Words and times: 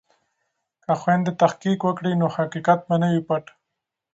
که 0.83 0.91
خویندې 1.01 1.31
تحقیق 1.41 1.79
وکړي 1.83 2.13
نو 2.21 2.27
حقیقت 2.37 2.79
به 2.87 2.95
نه 3.01 3.07
وي 3.11 3.21
پټ. 3.27 3.45